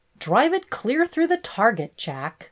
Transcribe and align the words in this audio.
"Drive 0.17 0.51
it 0.51 0.71
clear 0.71 1.05
through 1.05 1.27
the 1.27 1.37
target. 1.37 1.95
Jack!" 1.95 2.39